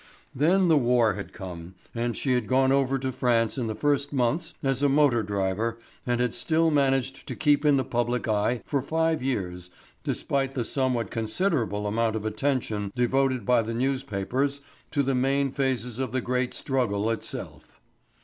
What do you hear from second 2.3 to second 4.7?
had gone over to France in the first months